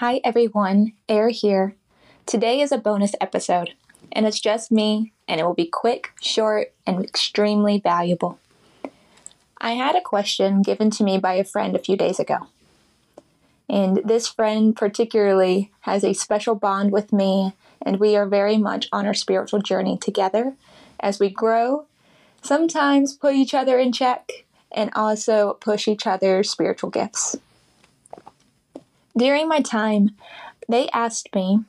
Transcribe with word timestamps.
Hi 0.00 0.22
everyone, 0.24 0.94
Air 1.10 1.28
here. 1.28 1.76
Today 2.24 2.62
is 2.62 2.72
a 2.72 2.78
bonus 2.78 3.12
episode, 3.20 3.74
and 4.10 4.26
it's 4.26 4.40
just 4.40 4.72
me, 4.72 5.12
and 5.28 5.38
it 5.38 5.44
will 5.44 5.52
be 5.52 5.66
quick, 5.66 6.12
short, 6.22 6.72
and 6.86 7.04
extremely 7.04 7.78
valuable. 7.80 8.38
I 9.60 9.72
had 9.72 9.96
a 9.96 10.00
question 10.00 10.62
given 10.62 10.88
to 10.92 11.04
me 11.04 11.18
by 11.18 11.34
a 11.34 11.44
friend 11.44 11.76
a 11.76 11.78
few 11.78 11.98
days 11.98 12.18
ago. 12.18 12.48
And 13.68 14.00
this 14.02 14.26
friend, 14.26 14.74
particularly, 14.74 15.70
has 15.80 16.02
a 16.02 16.14
special 16.14 16.54
bond 16.54 16.92
with 16.92 17.12
me, 17.12 17.52
and 17.82 18.00
we 18.00 18.16
are 18.16 18.24
very 18.24 18.56
much 18.56 18.88
on 18.92 19.06
our 19.06 19.12
spiritual 19.12 19.60
journey 19.60 19.98
together 19.98 20.54
as 21.00 21.20
we 21.20 21.28
grow, 21.28 21.84
sometimes 22.40 23.12
put 23.12 23.34
each 23.34 23.52
other 23.52 23.78
in 23.78 23.92
check, 23.92 24.46
and 24.72 24.90
also 24.94 25.58
push 25.60 25.86
each 25.86 26.06
other's 26.06 26.48
spiritual 26.48 26.88
gifts. 26.88 27.36
During 29.16 29.48
my 29.48 29.60
time, 29.60 30.16
they 30.68 30.88
asked 30.90 31.34
me 31.34 31.64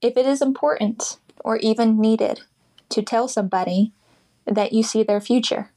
if 0.00 0.16
it 0.16 0.26
is 0.26 0.42
important 0.42 1.18
or 1.44 1.56
even 1.56 2.00
needed 2.00 2.42
to 2.90 3.02
tell 3.02 3.28
somebody 3.28 3.92
that 4.46 4.72
you 4.72 4.82
see 4.82 5.02
their 5.02 5.20
future, 5.20 5.70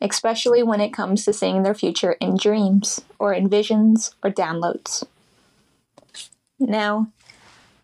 especially 0.00 0.62
when 0.62 0.80
it 0.80 0.92
comes 0.92 1.24
to 1.24 1.32
seeing 1.32 1.62
their 1.62 1.74
future 1.74 2.12
in 2.20 2.36
dreams 2.36 3.00
or 3.18 3.32
in 3.32 3.48
visions 3.48 4.14
or 4.22 4.30
downloads. 4.30 5.04
Now, 6.58 7.08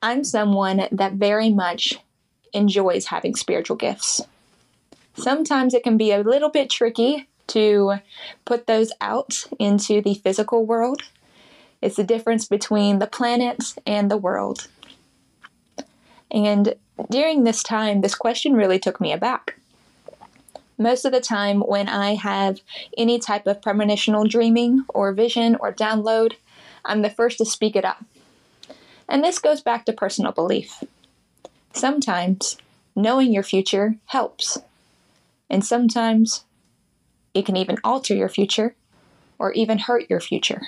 I'm 0.03 0.25
someone 0.25 0.89
that 0.91 1.15
very 1.15 1.50
much 1.50 1.98
enjoys 2.53 3.06
having 3.06 3.34
spiritual 3.37 3.77
gifts. 3.77 4.20
Sometimes 5.15 5.75
it 5.75 5.84
can 5.84 5.97
be 5.97 6.11
a 6.11 6.23
little 6.23 6.48
bit 6.48 6.70
tricky 6.70 7.28
to 7.48 7.95
put 8.45 8.67
those 8.67 8.93
out 9.00 9.45
into 9.59 10.00
the 10.00 10.15
physical 10.15 10.65
world 10.65 11.03
it's 11.83 11.97
the 11.97 12.05
difference 12.05 12.47
between 12.47 13.00
the 13.00 13.08
planet 13.08 13.75
and 13.84 14.10
the 14.10 14.16
world. 14.16 14.69
And 16.31 16.76
during 17.10 17.43
this 17.44 17.62
time, 17.62 18.00
this 18.00 18.15
question 18.15 18.54
really 18.54 18.78
took 18.78 19.00
me 19.00 19.12
aback. 19.12 19.59
Most 20.78 21.04
of 21.04 21.12
the 21.12 21.20
time, 21.20 21.60
when 21.60 21.88
I 21.88 22.15
have 22.15 22.60
any 22.97 23.19
type 23.19 23.47
of 23.47 23.60
premonitional 23.60 24.25
dreaming 24.25 24.84
or 24.88 25.12
vision 25.12 25.56
or 25.60 25.72
download, 25.72 26.34
I'm 26.84 27.03
the 27.03 27.10
first 27.10 27.38
to 27.38 27.44
speak 27.44 27.76
it 27.76 27.84
up. 27.84 28.04
And 29.09 29.22
this 29.22 29.38
goes 29.38 29.60
back 29.60 29.84
to 29.84 29.93
personal 29.93 30.32
belief. 30.32 30.82
Sometimes 31.75 32.56
knowing 32.97 33.32
your 33.32 33.43
future 33.43 33.97
helps, 34.06 34.59
and 35.50 35.64
sometimes 35.64 36.44
it 37.34 37.44
can 37.44 37.56
even 37.56 37.78
alter 37.84 38.14
your 38.14 38.28
future 38.28 38.75
or 39.38 39.53
even 39.53 39.78
hurt 39.78 40.09
your 40.09 40.20
future. 40.20 40.62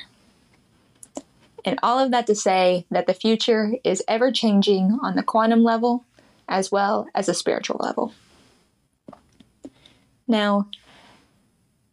And 1.65 1.79
all 1.83 1.99
of 1.99 2.11
that 2.11 2.27
to 2.27 2.35
say 2.35 2.87
that 2.91 3.07
the 3.07 3.15
future 3.15 3.73
is 3.85 4.03
ever 4.07 4.31
changing 4.31 4.99
on 5.03 5.17
the 5.17 5.23
quantum 5.23 5.63
level 5.63 6.05
as 6.49 6.71
well 6.71 7.09
as 7.15 7.29
a 7.29 7.35
spiritual 7.35 7.81
level. 7.81 8.13
Now, 10.29 10.69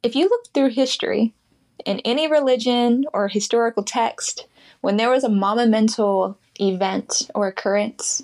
if 0.04 0.16
you 0.16 0.28
look 0.30 0.48
through 0.54 0.70
history, 0.70 1.34
in 1.86 2.00
any 2.00 2.30
religion 2.30 3.06
or 3.14 3.28
historical 3.28 3.84
text, 3.84 4.46
when 4.82 4.98
there 4.98 5.10
was 5.10 5.24
a 5.24 5.30
monumental 5.30 6.38
event 6.60 7.30
or 7.34 7.48
occurrence, 7.48 8.24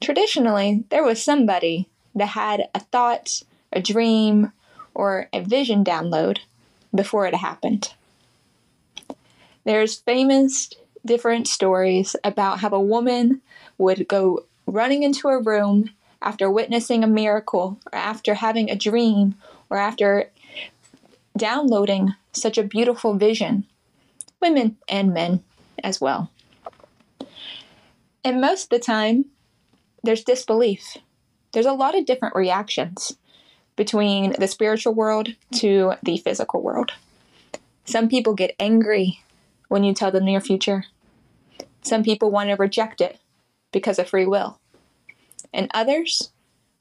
traditionally 0.00 0.84
there 0.90 1.04
was 1.04 1.22
somebody 1.22 1.88
that 2.14 2.26
had 2.28 2.68
a 2.74 2.80
thought, 2.80 3.42
a 3.72 3.80
dream, 3.80 4.52
or 4.94 5.28
a 5.32 5.42
vision 5.42 5.84
download 5.84 6.38
before 6.94 7.26
it 7.26 7.34
happened. 7.34 7.94
There's 9.64 9.96
famous 9.96 10.70
different 11.04 11.48
stories 11.48 12.16
about 12.24 12.60
how 12.60 12.70
a 12.70 12.80
woman 12.80 13.40
would 13.78 14.08
go 14.08 14.44
running 14.66 15.02
into 15.02 15.28
a 15.28 15.40
room 15.40 15.90
after 16.22 16.50
witnessing 16.50 17.02
a 17.02 17.08
miracle 17.08 17.78
or 17.92 17.98
after 17.98 18.34
having 18.34 18.70
a 18.70 18.76
dream 18.76 19.34
or 19.68 19.76
after 19.76 20.30
downloading 21.36 22.14
such 22.32 22.58
a 22.58 22.62
beautiful 22.62 23.14
vision. 23.14 23.64
Women 24.40 24.76
and 24.88 25.12
men 25.12 25.42
as 25.82 26.00
well. 26.00 26.30
And 28.24 28.40
most 28.40 28.64
of 28.64 28.68
the 28.70 28.78
time, 28.78 29.26
there's 30.02 30.24
disbelief. 30.24 30.96
There's 31.52 31.66
a 31.66 31.72
lot 31.72 31.96
of 31.96 32.06
different 32.06 32.34
reactions 32.34 33.16
between 33.76 34.34
the 34.38 34.46
spiritual 34.46 34.94
world 34.94 35.28
to 35.56 35.94
the 36.02 36.18
physical 36.18 36.62
world. 36.62 36.92
Some 37.84 38.08
people 38.08 38.34
get 38.34 38.54
angry 38.60 39.20
when 39.70 39.84
you 39.84 39.94
tell 39.94 40.10
them 40.10 40.26
your 40.26 40.40
future. 40.40 40.84
Some 41.80 42.02
people 42.02 42.30
want 42.30 42.50
to 42.50 42.56
reject 42.56 43.00
it 43.00 43.20
because 43.72 44.00
of 44.00 44.08
free 44.08 44.26
will. 44.26 44.58
And 45.54 45.70
others 45.72 46.32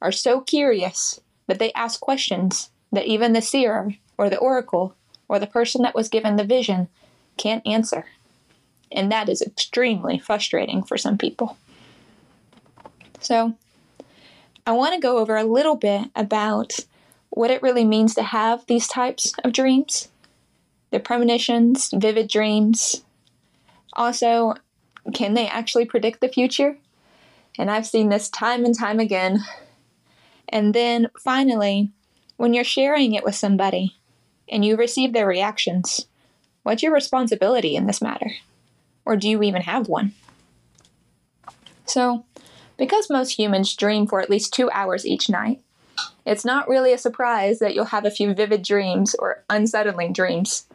are 0.02 0.12
so 0.12 0.42
curious 0.42 1.22
that 1.46 1.60
they 1.60 1.72
ask 1.74 2.00
questions 2.00 2.72
that 2.92 3.06
even 3.06 3.34
the 3.34 3.44
seer 3.44 3.96
or 4.18 4.28
the 4.28 4.40
oracle 4.40 4.96
or 5.28 5.38
the 5.38 5.46
person 5.46 5.84
that 5.84 5.94
was 5.94 6.10
given 6.10 6.36
the 6.36 6.44
vision 6.44 6.88
can't 7.38 7.66
answer. 7.66 8.06
And 8.92 9.12
that 9.12 9.30
is 9.30 9.44
extremely 9.44 10.18
frustrating 10.18 10.82
for 10.82 10.98
some 10.98 11.18
people. 11.18 11.58
So, 13.20 13.54
I 14.66 14.72
want 14.72 14.96
to 14.96 15.00
go 15.00 15.20
over 15.20 15.38
a 15.38 15.44
little 15.44 15.76
bit 15.76 16.10
about 16.16 16.74
what 17.30 17.52
it 17.52 17.62
really 17.62 17.86
means 17.86 18.16
to 18.16 18.24
have 18.24 18.66
these 18.66 18.88
types 18.88 19.34
of 19.44 19.54
dreams 19.54 20.10
the 20.92 21.00
premonitions, 21.00 21.92
vivid 21.96 22.28
dreams. 22.28 23.04
Also, 23.94 24.56
can 25.14 25.34
they 25.34 25.48
actually 25.48 25.86
predict 25.86 26.22
the 26.22 26.30
future? 26.30 26.78
And 27.58 27.70
I've 27.70 27.86
seen 27.86 28.10
this 28.10 28.30
time 28.30 28.66
and 28.66 28.78
time 28.78 29.00
again. 29.00 29.44
And 30.48 30.74
then 30.74 31.10
finally, 31.20 31.92
when 32.38 32.54
you're 32.54 32.64
sharing 32.64 33.14
it 33.14 33.24
with 33.24 33.36
somebody 33.36 33.96
and 34.48 34.64
you 34.64 34.76
receive 34.76 35.14
their 35.14 35.28
reactions, 35.28 36.08
what's 36.64 36.82
your 36.82 36.94
responsibility 36.94 37.76
in 37.76 37.86
this 37.86 38.02
matter? 38.02 38.32
Or 39.06 39.16
do 39.16 39.30
you 39.30 39.44
even 39.44 39.64
have 39.64 39.88
one? 39.88 40.14
So, 41.86 42.26
because 42.78 43.10
most 43.10 43.32
humans 43.32 43.76
dream 43.76 44.08
for 44.08 44.22
at 44.22 44.30
least 44.30 44.54
two 44.54 44.70
hours 44.72 45.06
each 45.06 45.30
night, 45.30 45.62
it's 46.26 46.46
not 46.46 46.70
really 46.70 46.94
a 46.94 46.98
surprise 46.98 47.60
that 47.60 47.74
you'll 47.74 47.86
have 47.86 48.06
a 48.06 48.12
few 48.12 48.34
vivid 48.34 48.64
dreams 48.64 49.16
or 49.16 49.44
unsettling 49.50 50.14
dreams 50.14 50.66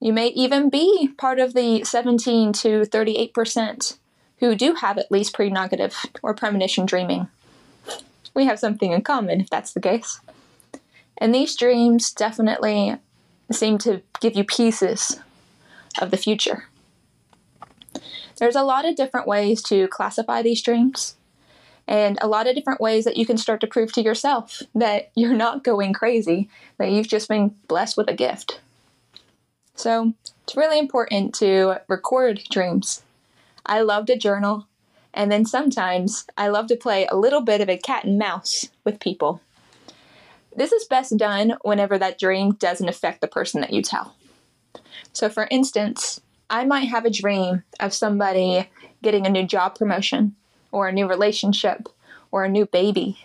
you 0.00 0.12
may 0.12 0.28
even 0.28 0.70
be 0.70 1.10
part 1.18 1.38
of 1.38 1.54
the 1.54 1.84
17 1.84 2.52
to 2.54 2.68
38% 2.82 3.98
who 4.38 4.54
do 4.54 4.74
have 4.74 4.98
at 4.98 5.10
least 5.10 5.36
precognitive 5.36 6.06
or 6.22 6.34
premonition 6.34 6.86
dreaming. 6.86 7.28
We 8.34 8.46
have 8.46 8.60
something 8.60 8.92
in 8.92 9.02
common 9.02 9.40
if 9.40 9.50
that's 9.50 9.72
the 9.72 9.80
case. 9.80 10.20
And 11.16 11.34
these 11.34 11.56
dreams 11.56 12.12
definitely 12.12 12.96
seem 13.50 13.78
to 13.78 14.02
give 14.20 14.36
you 14.36 14.44
pieces 14.44 15.18
of 16.00 16.10
the 16.10 16.16
future. 16.16 16.68
There's 18.36 18.54
a 18.54 18.62
lot 18.62 18.88
of 18.88 18.94
different 18.94 19.26
ways 19.26 19.62
to 19.64 19.88
classify 19.88 20.42
these 20.42 20.62
dreams, 20.62 21.16
and 21.88 22.18
a 22.20 22.28
lot 22.28 22.46
of 22.46 22.54
different 22.54 22.80
ways 22.80 23.04
that 23.04 23.16
you 23.16 23.26
can 23.26 23.36
start 23.36 23.60
to 23.62 23.66
prove 23.66 23.92
to 23.94 24.02
yourself 24.02 24.62
that 24.74 25.10
you're 25.16 25.34
not 25.34 25.64
going 25.64 25.92
crazy, 25.92 26.48
that 26.76 26.92
you've 26.92 27.08
just 27.08 27.28
been 27.28 27.56
blessed 27.66 27.96
with 27.96 28.08
a 28.08 28.14
gift. 28.14 28.60
So 29.78 30.12
it's 30.42 30.56
really 30.56 30.80
important 30.80 31.36
to 31.36 31.80
record 31.86 32.42
dreams. 32.50 33.04
I 33.64 33.80
love 33.82 34.06
to 34.06 34.18
journal, 34.18 34.66
and 35.14 35.30
then 35.30 35.46
sometimes 35.46 36.26
I 36.36 36.48
love 36.48 36.66
to 36.66 36.76
play 36.76 37.06
a 37.06 37.16
little 37.16 37.42
bit 37.42 37.60
of 37.60 37.68
a 37.68 37.78
cat 37.78 38.02
and 38.02 38.18
mouse 38.18 38.70
with 38.82 38.98
people. 38.98 39.40
This 40.56 40.72
is 40.72 40.84
best 40.84 41.16
done 41.16 41.54
whenever 41.62 41.96
that 41.96 42.18
dream 42.18 42.54
doesn't 42.54 42.88
affect 42.88 43.20
the 43.20 43.28
person 43.28 43.60
that 43.60 43.72
you 43.72 43.80
tell. 43.80 44.16
So, 45.12 45.28
for 45.28 45.46
instance, 45.48 46.20
I 46.50 46.64
might 46.64 46.88
have 46.88 47.04
a 47.04 47.10
dream 47.10 47.62
of 47.78 47.94
somebody 47.94 48.68
getting 49.00 49.26
a 49.26 49.30
new 49.30 49.46
job 49.46 49.76
promotion, 49.76 50.34
or 50.72 50.88
a 50.88 50.92
new 50.92 51.06
relationship, 51.06 51.88
or 52.32 52.44
a 52.44 52.48
new 52.48 52.66
baby. 52.66 53.24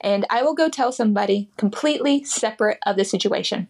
And 0.00 0.24
I 0.30 0.42
will 0.42 0.54
go 0.54 0.70
tell 0.70 0.92
somebody 0.92 1.50
completely 1.58 2.24
separate 2.24 2.78
of 2.86 2.96
the 2.96 3.04
situation. 3.04 3.68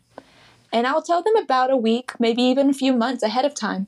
And 0.72 0.86
I'll 0.86 1.02
tell 1.02 1.22
them 1.22 1.36
about 1.36 1.70
a 1.70 1.76
week, 1.76 2.12
maybe 2.18 2.42
even 2.42 2.70
a 2.70 2.74
few 2.74 2.92
months 2.92 3.22
ahead 3.22 3.44
of 3.44 3.54
time. 3.54 3.86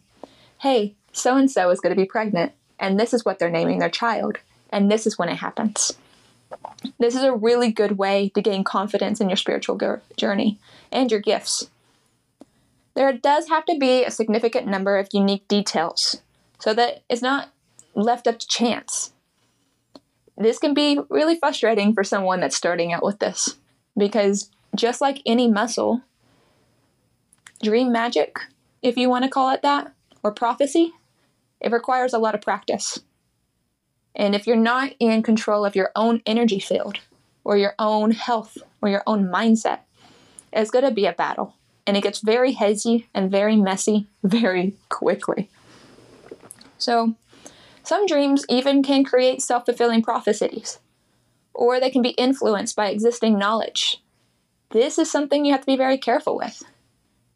Hey, 0.59 0.95
so 1.13 1.37
and 1.37 1.51
so 1.51 1.71
is 1.71 1.81
going 1.81 1.95
to 1.95 2.01
be 2.01 2.07
pregnant, 2.07 2.53
and 2.79 2.99
this 2.99 3.13
is 3.13 3.25
what 3.25 3.39
they're 3.39 3.51
naming 3.51 3.79
their 3.79 3.91
child, 3.91 4.39
and 4.71 4.91
this 4.91 5.07
is 5.07 5.19
when 5.19 5.29
it 5.29 5.37
happens. 5.37 5.93
This 6.99 7.15
is 7.15 7.23
a 7.23 7.35
really 7.35 7.71
good 7.71 7.99
way 7.99 8.31
to 8.35 8.43
gain 8.43 8.65
confidence 8.65 9.21
in 9.21 9.29
your 9.29 9.37
spiritual 9.37 9.79
journey 10.17 10.59
and 10.91 11.11
your 11.11 11.21
gifts. 11.21 11.71
There 12.95 13.13
does 13.13 13.49
have 13.49 13.65
to 13.67 13.79
be 13.79 14.05
a 14.05 14.11
significant 14.11 14.67
number 14.67 14.99
of 14.99 15.09
unique 15.13 15.47
details 15.49 16.23
so 16.59 16.75
that 16.75 17.03
it's 17.09 17.23
not 17.23 17.51
left 17.95 18.27
up 18.27 18.39
to 18.39 18.47
chance. 18.47 19.13
This 20.37 20.59
can 20.59 20.75
be 20.75 20.99
really 21.09 21.39
frustrating 21.39 21.95
for 21.95 22.03
someone 22.03 22.41
that's 22.41 22.57
starting 22.57 22.93
out 22.93 23.05
with 23.05 23.19
this 23.19 23.57
because 23.97 24.51
just 24.75 25.01
like 25.01 25.23
any 25.27 25.49
muscle, 25.49 26.03
dream 27.63 27.93
magic, 27.93 28.39
if 28.83 28.97
you 28.97 29.09
want 29.09 29.25
to 29.25 29.31
call 29.31 29.51
it 29.51 29.63
that, 29.63 29.93
or 30.23 30.33
prophecy, 30.33 30.93
it 31.61 31.73
requires 31.73 32.13
a 32.13 32.19
lot 32.19 32.35
of 32.35 32.41
practice. 32.41 33.01
And 34.15 34.35
if 34.35 34.47
you're 34.47 34.57
not 34.57 34.93
in 34.99 35.23
control 35.23 35.65
of 35.65 35.77
your 35.77 35.91
own 35.95 36.23
energy 36.27 36.59
field 36.59 36.99
or 37.45 37.57
your 37.57 37.75
own 37.79 38.11
health 38.11 38.59
or 38.83 38.89
your 38.89 39.03
own 39.07 39.27
mindset, 39.27 39.81
it's 40.53 40.71
going 40.71 40.85
to 40.85 40.91
be 40.91 41.07
a 41.07 41.13
battle. 41.13 41.55
And 41.87 41.97
it 41.97 42.03
gets 42.03 42.21
very 42.21 42.53
hazy 42.53 43.09
and 43.15 43.31
very 43.31 43.57
messy 43.57 44.07
very 44.23 44.75
quickly. 44.89 45.49
So, 46.79 47.15
some 47.83 48.07
dreams 48.07 48.45
even 48.49 48.83
can 48.83 49.05
create 49.05 49.43
self 49.43 49.67
fulfilling 49.67 50.03
prophecies, 50.03 50.79
or 51.53 51.81
they 51.81 51.91
can 51.91 52.03
be 52.03 52.11
influenced 52.11 52.77
by 52.77 52.89
existing 52.89 53.39
knowledge. 53.39 54.03
This 54.71 54.99
is 54.99 55.11
something 55.11 55.45
you 55.45 55.53
have 55.53 55.63
to 55.63 55.67
be 55.67 55.77
very 55.77 55.99
careful 55.99 56.37
with. 56.37 56.63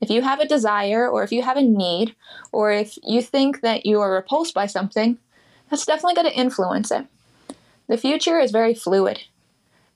If 0.00 0.10
you 0.10 0.22
have 0.22 0.40
a 0.40 0.48
desire, 0.48 1.08
or 1.08 1.22
if 1.22 1.32
you 1.32 1.42
have 1.42 1.56
a 1.56 1.62
need, 1.62 2.14
or 2.52 2.72
if 2.72 2.98
you 3.02 3.22
think 3.22 3.60
that 3.62 3.86
you 3.86 4.00
are 4.00 4.12
repulsed 4.12 4.54
by 4.54 4.66
something, 4.66 5.18
that's 5.70 5.86
definitely 5.86 6.14
going 6.14 6.28
to 6.28 6.38
influence 6.38 6.90
it. 6.90 7.06
The 7.88 7.96
future 7.96 8.38
is 8.38 8.50
very 8.50 8.74
fluid, 8.74 9.24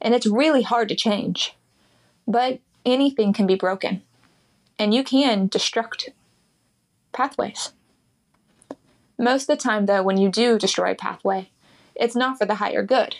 and 0.00 0.15
it's 0.15 0.27
really 0.27 0.62
hard 0.62 0.89
to 0.89 0.95
change. 0.95 1.56
But 2.27 2.61
anything 2.87 3.33
can 3.33 3.47
be 3.47 3.55
broken, 3.55 4.03
and 4.79 4.95
you 4.95 5.05
can 5.05 5.49
destruct 5.49 6.09
pathways. 7.12 7.73
Most 9.19 9.43
of 9.43 9.59
the 9.59 9.62
time, 9.62 9.87
though, 9.87 10.03
when 10.03 10.17
you 10.17 10.31
do 10.31 10.59
destroy 10.59 10.93
a 10.93 10.94
pathway, 10.94 11.51
it's 11.94 12.15
not 12.15 12.39
for 12.39 12.47
the 12.47 12.56
higher 12.56 12.83
good. 12.83 13.17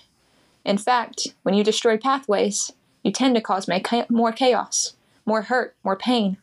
In 0.65 0.79
fact, 0.79 1.35
when 1.43 1.55
you 1.55 1.65
destroy 1.65 1.99
pathways, 1.99 2.71
you 3.03 3.11
tend 3.11 3.35
to 3.35 3.41
cause 3.41 3.69
more 4.09 4.33
chaos, 4.33 4.95
more 5.27 5.43
hurt, 5.43 5.75
more 5.83 5.97
pain. 5.97 6.37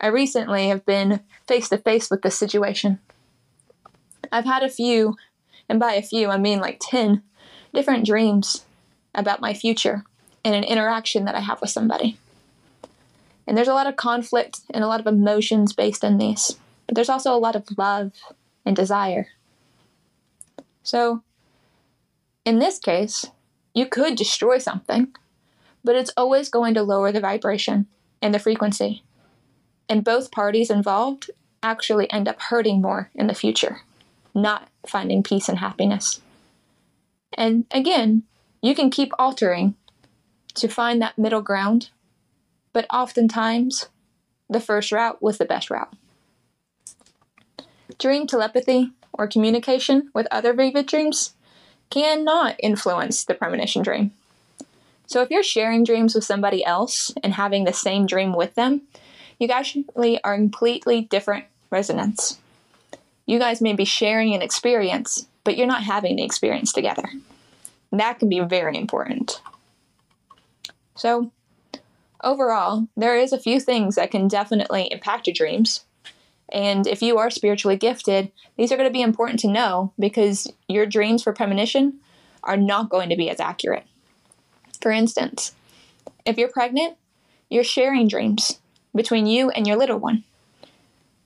I 0.00 0.06
recently 0.08 0.68
have 0.68 0.86
been 0.86 1.20
face 1.46 1.68
to 1.68 1.78
face 1.78 2.10
with 2.10 2.22
this 2.22 2.38
situation. 2.38 2.98
I've 4.32 4.44
had 4.44 4.62
a 4.62 4.68
few, 4.68 5.16
and 5.68 5.78
by 5.78 5.94
a 5.94 6.02
few 6.02 6.28
I 6.30 6.38
mean 6.38 6.60
like 6.60 6.78
10, 6.80 7.22
different 7.74 8.06
dreams 8.06 8.64
about 9.14 9.40
my 9.40 9.54
future 9.54 10.04
and 10.44 10.54
an 10.54 10.64
interaction 10.64 11.24
that 11.24 11.34
I 11.34 11.40
have 11.40 11.60
with 11.60 11.70
somebody. 11.70 12.16
And 13.46 13.56
there's 13.56 13.68
a 13.68 13.74
lot 13.74 13.86
of 13.86 13.96
conflict 13.96 14.60
and 14.70 14.84
a 14.84 14.86
lot 14.86 15.00
of 15.00 15.06
emotions 15.06 15.72
based 15.72 16.04
in 16.04 16.18
these 16.18 16.56
but 16.90 16.96
there's 16.96 17.08
also 17.08 17.32
a 17.32 17.38
lot 17.38 17.54
of 17.54 17.78
love 17.78 18.10
and 18.66 18.74
desire. 18.74 19.28
So, 20.82 21.22
in 22.44 22.58
this 22.58 22.80
case, 22.80 23.26
you 23.72 23.86
could 23.86 24.16
destroy 24.16 24.58
something, 24.58 25.14
but 25.84 25.94
it's 25.94 26.10
always 26.16 26.48
going 26.48 26.74
to 26.74 26.82
lower 26.82 27.12
the 27.12 27.20
vibration 27.20 27.86
and 28.20 28.34
the 28.34 28.40
frequency. 28.40 29.04
And 29.90 30.04
both 30.04 30.30
parties 30.30 30.70
involved 30.70 31.30
actually 31.64 32.10
end 32.12 32.28
up 32.28 32.40
hurting 32.40 32.80
more 32.80 33.10
in 33.14 33.26
the 33.26 33.34
future, 33.34 33.80
not 34.34 34.68
finding 34.86 35.24
peace 35.24 35.48
and 35.48 35.58
happiness. 35.58 36.20
And 37.36 37.66
again, 37.72 38.22
you 38.62 38.74
can 38.76 38.90
keep 38.90 39.10
altering 39.18 39.74
to 40.54 40.68
find 40.68 41.02
that 41.02 41.18
middle 41.18 41.42
ground, 41.42 41.90
but 42.72 42.86
oftentimes 42.92 43.88
the 44.48 44.60
first 44.60 44.92
route 44.92 45.20
was 45.20 45.38
the 45.38 45.44
best 45.44 45.70
route. 45.70 45.92
Dream 47.98 48.28
telepathy 48.28 48.92
or 49.12 49.26
communication 49.26 50.08
with 50.14 50.28
other 50.30 50.52
vivid 50.52 50.86
dreams 50.86 51.34
cannot 51.90 52.54
influence 52.60 53.24
the 53.24 53.34
premonition 53.34 53.82
dream. 53.82 54.12
So 55.06 55.22
if 55.22 55.30
you're 55.30 55.42
sharing 55.42 55.82
dreams 55.82 56.14
with 56.14 56.22
somebody 56.22 56.64
else 56.64 57.12
and 57.24 57.34
having 57.34 57.64
the 57.64 57.72
same 57.72 58.06
dream 58.06 58.32
with 58.32 58.54
them, 58.54 58.82
you 59.40 59.48
actually 59.48 60.22
are 60.22 60.36
completely 60.36 61.00
different 61.00 61.46
resonance. 61.70 62.38
You 63.26 63.38
guys 63.38 63.60
may 63.60 63.72
be 63.72 63.86
sharing 63.86 64.34
an 64.34 64.42
experience, 64.42 65.26
but 65.44 65.56
you're 65.56 65.66
not 65.66 65.82
having 65.82 66.16
the 66.16 66.24
experience 66.24 66.72
together. 66.72 67.08
that 67.90 68.20
can 68.20 68.28
be 68.28 68.38
very 68.40 68.76
important. 68.76 69.42
So, 70.94 71.32
overall, 72.22 72.86
there 72.96 73.16
is 73.16 73.32
a 73.32 73.38
few 73.38 73.58
things 73.58 73.96
that 73.96 74.10
can 74.10 74.28
definitely 74.28 74.88
impact 74.92 75.26
your 75.26 75.34
dreams, 75.34 75.84
and 76.52 76.86
if 76.86 77.00
you 77.02 77.18
are 77.18 77.30
spiritually 77.30 77.76
gifted, 77.76 78.30
these 78.56 78.70
are 78.70 78.76
going 78.76 78.88
to 78.88 78.92
be 78.92 79.02
important 79.02 79.40
to 79.40 79.48
know 79.48 79.92
because 79.98 80.46
your 80.68 80.84
dreams 80.84 81.22
for 81.22 81.32
premonition 81.32 81.98
are 82.42 82.56
not 82.56 82.90
going 82.90 83.08
to 83.08 83.16
be 83.16 83.30
as 83.30 83.40
accurate. 83.40 83.86
For 84.80 84.90
instance, 84.90 85.54
if 86.26 86.36
you're 86.36 86.48
pregnant, 86.48 86.96
you're 87.48 87.64
sharing 87.64 88.06
dreams 88.06 88.60
between 88.94 89.26
you 89.26 89.50
and 89.50 89.66
your 89.66 89.76
little 89.76 89.98
one. 89.98 90.24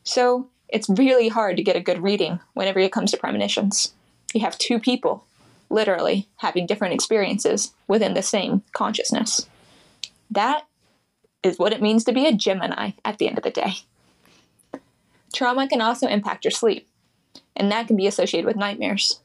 So 0.03 0.49
it's 0.69 0.89
really 0.89 1.29
hard 1.29 1.57
to 1.57 1.63
get 1.63 1.77
a 1.77 1.81
good 1.81 2.03
reading 2.03 2.41
whenever 2.53 2.79
it 2.79 2.93
comes 2.93 3.11
to 3.13 3.17
premonitions. 3.17 3.95
You 4.33 4.41
have 4.41 4.59
two 4.59 4.79
people 4.79 5.25
literally 5.71 6.29
having 6.37 6.67
different 6.67 6.95
experiences 6.95 7.73
within 7.89 8.15
the 8.15 8.23
same 8.23 8.63
consciousness. 8.73 9.49
That 10.31 10.67
is 11.43 11.59
what 11.59 11.73
it 11.73 11.83
means 11.83 12.05
to 12.05 12.13
be 12.13 12.27
a 12.27 12.33
Gemini 12.33 12.93
at 13.05 13.19
the 13.19 13.29
end 13.29 13.39
of 13.39 13.45
the 13.45 13.51
day. 13.51 13.75
Trauma 15.33 15.69
can 15.69 15.81
also 15.81 16.07
impact 16.07 16.45
your 16.45 16.53
sleep, 16.53 16.89
and 17.57 17.71
that 17.71 17.87
can 17.87 17.97
be 17.97 18.07
associated 18.07 18.47
with 18.47 18.57
nightmares, 18.57 19.21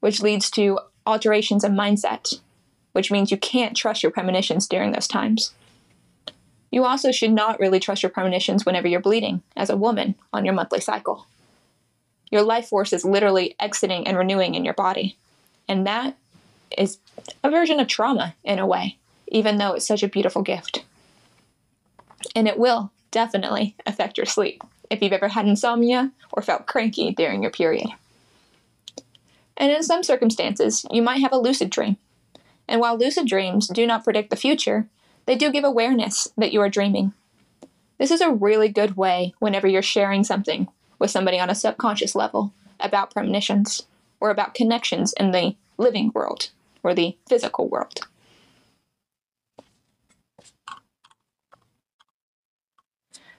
which 0.00 0.20
leads 0.20 0.50
to 0.50 0.78
alterations 1.06 1.64
of 1.64 1.72
mindset, 1.72 2.40
which 2.92 3.10
means 3.10 3.30
you 3.30 3.36
can't 3.36 3.76
trust 3.76 4.02
your 4.02 4.12
premonitions 4.12 4.66
during 4.66 4.92
those 4.92 5.08
times. 5.08 5.52
You 6.76 6.84
also 6.84 7.10
should 7.10 7.32
not 7.32 7.58
really 7.58 7.80
trust 7.80 8.02
your 8.02 8.10
premonitions 8.10 8.66
whenever 8.66 8.86
you're 8.86 9.00
bleeding 9.00 9.40
as 9.56 9.70
a 9.70 9.78
woman 9.78 10.14
on 10.30 10.44
your 10.44 10.52
monthly 10.52 10.78
cycle. 10.78 11.26
Your 12.30 12.42
life 12.42 12.68
force 12.68 12.92
is 12.92 13.02
literally 13.02 13.56
exiting 13.58 14.06
and 14.06 14.14
renewing 14.14 14.54
in 14.54 14.62
your 14.62 14.74
body, 14.74 15.16
and 15.66 15.86
that 15.86 16.18
is 16.76 16.98
a 17.42 17.50
version 17.50 17.80
of 17.80 17.88
trauma 17.88 18.34
in 18.44 18.58
a 18.58 18.66
way, 18.66 18.98
even 19.28 19.56
though 19.56 19.72
it's 19.72 19.86
such 19.86 20.02
a 20.02 20.08
beautiful 20.08 20.42
gift. 20.42 20.84
And 22.34 22.46
it 22.46 22.58
will 22.58 22.92
definitely 23.10 23.74
affect 23.86 24.18
your 24.18 24.26
sleep 24.26 24.62
if 24.90 25.00
you've 25.00 25.14
ever 25.14 25.28
had 25.28 25.46
insomnia 25.46 26.12
or 26.30 26.42
felt 26.42 26.66
cranky 26.66 27.10
during 27.10 27.40
your 27.40 27.52
period. 27.52 27.88
And 29.56 29.72
in 29.72 29.82
some 29.82 30.02
circumstances, 30.02 30.84
you 30.90 31.00
might 31.00 31.22
have 31.22 31.32
a 31.32 31.38
lucid 31.38 31.70
dream. 31.70 31.96
And 32.68 32.82
while 32.82 32.98
lucid 32.98 33.26
dreams 33.26 33.66
do 33.66 33.86
not 33.86 34.04
predict 34.04 34.28
the 34.28 34.36
future, 34.36 34.90
they 35.26 35.36
do 35.36 35.50
give 35.50 35.64
awareness 35.64 36.28
that 36.36 36.52
you 36.52 36.60
are 36.60 36.68
dreaming. 36.68 37.12
This 37.98 38.10
is 38.10 38.20
a 38.20 38.30
really 38.30 38.68
good 38.68 38.96
way 38.96 39.34
whenever 39.38 39.66
you're 39.66 39.82
sharing 39.82 40.24
something 40.24 40.68
with 40.98 41.10
somebody 41.10 41.38
on 41.38 41.50
a 41.50 41.54
subconscious 41.54 42.14
level 42.14 42.52
about 42.80 43.12
premonitions 43.12 43.82
or 44.20 44.30
about 44.30 44.54
connections 44.54 45.12
in 45.18 45.32
the 45.32 45.56
living 45.78 46.10
world 46.14 46.50
or 46.82 46.94
the 46.94 47.16
physical 47.28 47.68
world. 47.68 48.00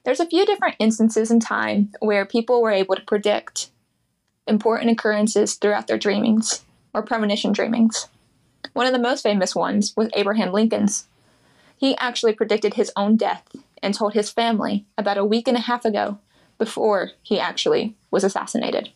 There's 0.04 0.20
a 0.22 0.26
few 0.26 0.46
different 0.46 0.76
instances 0.80 1.32
in 1.32 1.40
time 1.40 1.94
where 2.00 2.26
people 2.26 2.62
were 2.62 2.72
able 2.72 2.96
to 2.96 3.02
predict 3.02 3.70
important 4.48 4.90
occurrences 4.92 5.56
throughout 5.56 5.88
their 5.88 5.98
dreamings 5.98 6.64
or 6.94 7.02
premonition 7.02 7.52
dreamings. 7.52 8.08
One 8.74 8.88
of 8.88 8.94
the 8.94 9.00
most 9.00 9.22
famous 9.22 9.54
ones 9.54 9.94
was 9.98 10.10
Abraham 10.14 10.54
Lincoln's. 10.54 11.08
He 11.78 11.96
actually 11.98 12.34
predicted 12.34 12.74
his 12.74 12.92
own 12.96 13.16
death 13.16 13.56
and 13.82 13.94
told 13.94 14.14
his 14.14 14.32
family 14.32 14.86
about 14.98 15.18
a 15.18 15.26
week 15.26 15.48
and 15.48 15.56
a 15.56 15.62
half 15.62 15.86
ago 15.86 16.18
before 16.58 17.12
he 17.22 17.40
actually 17.40 17.96
was 18.10 18.24
assassinated. 18.24 18.90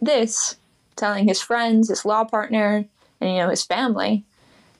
This, 0.00 0.56
telling 0.96 1.28
his 1.28 1.40
friends, 1.40 1.88
his 1.88 2.04
law 2.04 2.24
partner, 2.24 2.86
and 3.20 3.30
you 3.30 3.36
know 3.36 3.48
his 3.48 3.64
family, 3.64 4.24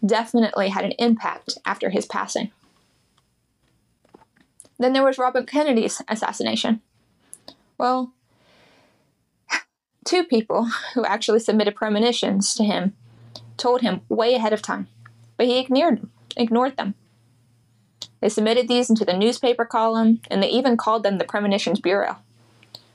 definitely 0.04 0.70
had 0.70 0.84
an 0.84 0.92
impact 0.98 1.58
after 1.64 1.90
his 1.90 2.06
passing. 2.06 2.50
Then 4.78 4.92
there 4.92 5.04
was 5.04 5.18
Robert 5.18 5.46
Kennedy's 5.46 6.02
assassination. 6.08 6.80
Well, 7.78 8.12
two 10.04 10.24
people 10.24 10.68
who 10.94 11.04
actually 11.04 11.38
submitted 11.38 11.76
premonitions 11.76 12.54
to 12.56 12.64
him 12.64 12.94
told 13.56 13.82
him 13.82 14.00
way 14.08 14.34
ahead 14.34 14.52
of 14.52 14.60
time, 14.60 14.88
but 15.36 15.46
he 15.46 15.60
ignored 15.60 15.98
them, 15.98 16.10
ignored 16.36 16.76
them. 16.76 16.94
They 18.20 18.28
submitted 18.28 18.68
these 18.68 18.88
into 18.88 19.04
the 19.04 19.16
newspaper 19.16 19.64
column, 19.64 20.20
and 20.30 20.42
they 20.42 20.48
even 20.48 20.76
called 20.76 21.02
them 21.02 21.18
the 21.18 21.24
Premonitions 21.24 21.80
Bureau. 21.80 22.18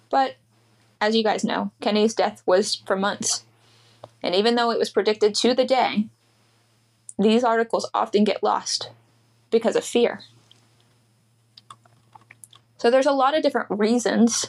But, 0.10 0.36
as 1.02 1.16
you 1.16 1.24
guys 1.24 1.44
know, 1.44 1.72
Kennedy's 1.82 2.14
death 2.14 2.42
was 2.46 2.76
for 2.76 2.96
months. 2.96 3.44
And 4.24 4.34
even 4.34 4.56
though 4.56 4.72
it 4.72 4.80
was 4.80 4.90
predicted 4.90 5.36
to 5.36 5.54
the 5.54 5.66
day, 5.66 6.08
these 7.20 7.44
articles 7.44 7.90
often 7.94 8.24
get 8.24 8.44
lost 8.44 8.92
because 9.52 9.76
of 9.76 9.84
fear. 9.84 10.22
So 12.78 12.92
there's 12.92 13.06
a 13.06 13.12
lot 13.12 13.36
of 13.36 13.44
different 13.44 13.70
reasons 13.70 14.48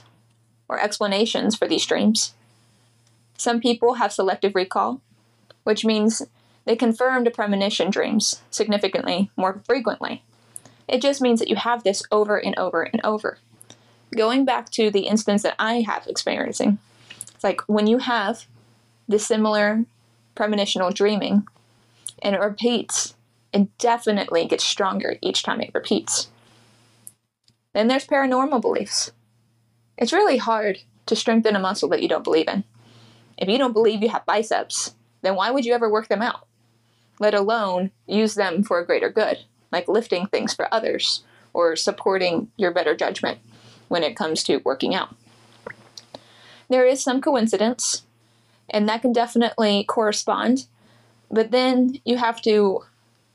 or 0.68 0.78
explanations 0.78 1.57
for 1.57 1.66
these 1.66 1.87
dreams. 1.87 2.35
Some 3.37 3.61
people 3.61 3.95
have 3.95 4.12
selective 4.12 4.54
recall, 4.54 5.00
which 5.64 5.85
means 5.85 6.23
they 6.69 6.77
confirmed 6.77 7.33
premonition 7.33 7.89
dreams 7.89 8.43
significantly 8.51 9.31
more 9.39 9.63
frequently. 9.65 10.23
It 10.87 11.01
just 11.01 11.23
means 11.23 11.41
that 11.41 11.49
you 11.49 11.57
have 11.57 11.83
this 11.83 12.03
over 12.13 12.37
and 12.37 12.55
over 12.59 12.83
and 12.83 13.01
over. 13.05 13.39
going 14.15 14.45
back 14.45 14.69
to 14.73 14.91
the 14.91 15.07
instance 15.07 15.43
that 15.45 15.55
I 15.59 15.81
have 15.87 16.07
experiencing, 16.07 16.79
it's 17.35 17.43
like 17.43 17.63
when 17.69 17.87
you 17.87 17.99
have 17.99 18.45
the 19.09 19.19
similar 19.19 19.87
premonitional 20.35 20.91
dreaming 20.91 21.47
and 22.21 22.35
it 22.35 22.41
repeats, 22.41 23.15
it 23.51 23.79
definitely 23.79 24.45
gets 24.45 24.65
stronger 24.65 25.17
each 25.23 25.43
time 25.43 25.63
it 25.63 25.71
repeats. 25.73 26.29
Then 27.73 27.89
there's 27.89 28.07
paranormal 28.07 28.61
beliefs. 28.61 29.11
It's 29.97 30.13
really 30.13 30.37
hard 30.37 30.81
to 31.07 31.17
strengthen 31.17 31.57
a 31.57 31.61
muscle 31.61 31.89
that 31.89 32.03
you 32.03 32.11
don't 32.11 32.25
believe 32.25 32.47
in. 32.47 32.65
If 33.39 33.49
you 33.49 33.57
don't 33.57 33.73
believe 33.73 34.03
you 34.03 34.11
have 34.11 34.27
biceps, 34.27 34.95
then 35.23 35.35
why 35.35 35.51
would 35.51 35.65
you 35.65 35.73
ever 35.73 35.89
work 35.89 36.09
them 36.09 36.21
out? 36.21 36.48
Let 37.21 37.35
alone 37.35 37.91
use 38.07 38.35
them 38.35 38.63
for 38.63 38.79
a 38.79 38.87
greater 38.87 39.11
good, 39.11 39.39
like 39.73 39.89
lifting 39.89 40.27
things 40.27 40.55
for 40.55 40.73
others 40.73 41.25
or 41.53 41.77
supporting 41.77 42.51
your 42.57 42.71
better 42.71 42.95
judgment 42.95 43.39
when 43.89 44.03
it 44.03 44.17
comes 44.17 44.43
to 44.45 44.59
working 44.59 44.95
out. 44.95 45.15
There 46.69 46.87
is 46.87 47.03
some 47.03 47.21
coincidence, 47.21 48.03
and 48.69 48.89
that 48.89 49.03
can 49.03 49.13
definitely 49.13 49.85
correspond, 49.85 50.67
but 51.31 51.51
then 51.51 52.01
you 52.05 52.19
have 52.19 52.43
to 52.43 52.85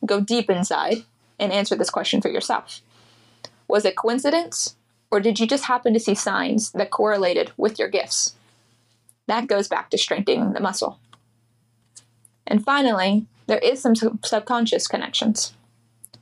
go 0.06 0.22
deep 0.22 0.50
inside 0.50 1.04
and 1.40 1.52
answer 1.52 1.75
this 1.75 1.90
question 1.90 2.22
for 2.22 2.30
yourself. 2.30 2.82
Was 3.68 3.86
it 3.86 3.96
coincidence, 3.96 4.75
or 5.10 5.20
did 5.20 5.40
you 5.40 5.48
just 5.48 5.66
happen 5.66 5.94
to 5.94 6.00
see 6.00 6.16
signs 6.16 6.72
that 6.72 6.92
correlated 6.92 7.52
with 7.58 7.80
your 7.80 7.88
gifts? 7.88 8.36
That 9.28 9.48
goes 9.48 9.68
back 9.68 9.90
to 9.90 9.98
strengthening 9.98 10.54
the 10.54 10.60
muscle. 10.60 11.00
And 12.46 12.63
finally, 12.63 13.25
there 13.47 13.59
is 13.59 13.81
some 13.81 13.95
subconscious 14.23 14.88
connections, 14.88 15.53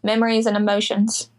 memories 0.04 0.46
and 0.46 0.58
emotions. 0.58 1.30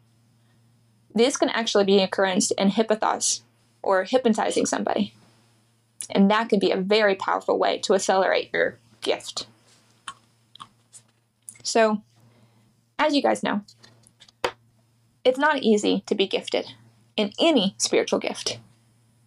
These 1.14 1.36
can 1.36 1.48
actually 1.50 1.84
be 1.84 2.00
occurrence 2.00 2.50
in 2.52 2.70
hypnosis 2.70 3.42
or 3.82 4.04
hypnotizing 4.04 4.66
somebody. 4.66 5.12
And 6.10 6.30
that 6.30 6.48
can 6.48 6.58
be 6.58 6.70
a 6.70 6.76
very 6.76 7.14
powerful 7.14 7.58
way 7.58 7.78
to 7.78 7.94
accelerate 7.94 8.50
your 8.52 8.78
gift. 9.00 9.46
So, 11.62 12.02
as 12.98 13.14
you 13.14 13.22
guys 13.22 13.42
know, 13.42 13.62
it's 15.24 15.38
not 15.38 15.62
easy 15.62 16.02
to 16.06 16.14
be 16.14 16.26
gifted 16.26 16.72
in 17.16 17.32
any 17.38 17.74
spiritual 17.78 18.18
gift. 18.18 18.58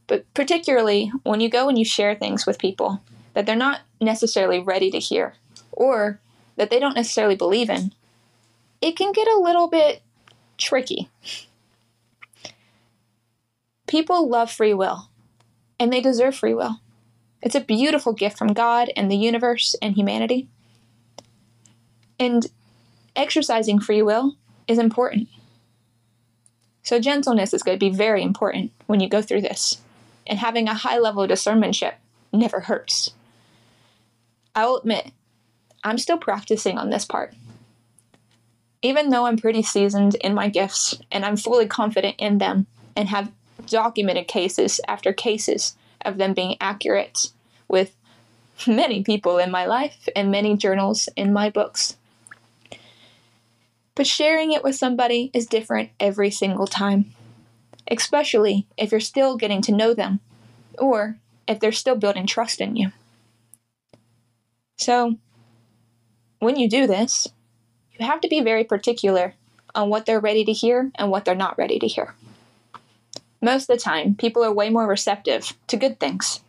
But 0.07 0.25
particularly 0.33 1.11
when 1.23 1.39
you 1.39 1.49
go 1.49 1.69
and 1.69 1.77
you 1.77 1.85
share 1.85 2.15
things 2.15 2.45
with 2.45 2.59
people 2.59 3.01
that 3.33 3.45
they're 3.45 3.55
not 3.55 3.81
necessarily 3.99 4.59
ready 4.59 4.91
to 4.91 4.99
hear 4.99 5.35
or 5.71 6.19
that 6.55 6.69
they 6.69 6.79
don't 6.79 6.95
necessarily 6.95 7.35
believe 7.35 7.69
in, 7.69 7.93
it 8.81 8.95
can 8.95 9.11
get 9.11 9.27
a 9.27 9.39
little 9.39 9.67
bit 9.67 10.01
tricky. 10.57 11.09
People 13.87 14.27
love 14.27 14.51
free 14.51 14.73
will, 14.73 15.09
and 15.79 15.91
they 15.91 16.01
deserve 16.01 16.35
free 16.35 16.53
will. 16.53 16.79
It's 17.41 17.55
a 17.55 17.61
beautiful 17.61 18.13
gift 18.13 18.37
from 18.37 18.53
God 18.53 18.89
and 18.95 19.09
the 19.09 19.17
universe 19.17 19.75
and 19.81 19.95
humanity. 19.95 20.47
And 22.19 22.47
exercising 23.15 23.79
free 23.79 24.01
will 24.01 24.35
is 24.67 24.79
important. 24.79 25.27
So, 26.81 26.99
gentleness 26.99 27.53
is 27.53 27.63
going 27.63 27.77
to 27.77 27.85
be 27.85 27.95
very 27.95 28.23
important 28.23 28.71
when 28.87 28.99
you 28.99 29.09
go 29.09 29.21
through 29.21 29.41
this. 29.41 29.81
And 30.27 30.39
having 30.39 30.67
a 30.67 30.73
high 30.73 30.97
level 30.97 31.23
of 31.23 31.29
discernmentship 31.29 31.93
never 32.33 32.61
hurts. 32.61 33.11
I'll 34.55 34.77
admit, 34.77 35.11
I'm 35.85 35.99
still 35.99 36.17
practicing 36.17 36.79
on 36.79 36.89
this 36.89 37.05
part. 37.05 37.33
Even 38.81 39.11
though 39.11 39.27
I'm 39.27 39.37
pretty 39.37 39.61
seasoned 39.61 40.15
in 40.15 40.33
my 40.33 40.49
gifts 40.49 40.97
and 41.11 41.23
I'm 41.23 41.37
fully 41.37 41.67
confident 41.67 42.15
in 42.17 42.39
them 42.39 42.65
and 42.95 43.07
have 43.09 43.31
documented 43.67 44.27
cases 44.27 44.81
after 44.87 45.13
cases 45.13 45.75
of 46.03 46.17
them 46.17 46.33
being 46.33 46.57
accurate 46.59 47.31
with 47.67 47.95
many 48.67 49.03
people 49.03 49.37
in 49.37 49.51
my 49.51 49.65
life 49.65 50.09
and 50.15 50.31
many 50.31 50.57
journals 50.57 51.07
in 51.15 51.31
my 51.31 51.49
books. 51.49 51.97
But 53.93 54.07
sharing 54.07 54.51
it 54.51 54.63
with 54.63 54.75
somebody 54.75 55.29
is 55.33 55.45
different 55.45 55.91
every 55.99 56.31
single 56.31 56.67
time, 56.67 57.13
especially 57.89 58.65
if 58.75 58.91
you're 58.91 58.99
still 58.99 59.37
getting 59.37 59.61
to 59.63 59.71
know 59.71 59.93
them 59.93 60.19
or 60.79 61.17
if 61.47 61.59
they're 61.59 61.71
still 61.71 61.95
building 61.95 62.27
trust 62.27 62.59
in 62.59 62.75
you. 62.75 62.91
So, 64.77 65.15
when 66.39 66.55
you 66.55 66.69
do 66.69 66.87
this, 66.87 67.27
you 67.97 68.05
have 68.05 68.21
to 68.21 68.27
be 68.27 68.41
very 68.41 68.63
particular 68.63 69.33
on 69.73 69.89
what 69.89 70.05
they're 70.05 70.19
ready 70.19 70.45
to 70.45 70.53
hear 70.53 70.91
and 70.95 71.11
what 71.11 71.25
they're 71.25 71.35
not 71.35 71.57
ready 71.57 71.79
to 71.79 71.87
hear. 71.87 72.13
Most 73.41 73.69
of 73.69 73.77
the 73.77 73.83
time, 73.83 74.15
people 74.15 74.43
are 74.43 74.51
way 74.51 74.69
more 74.69 74.87
receptive 74.87 75.53
to 75.67 75.77
good 75.77 75.99
things, 75.99 76.41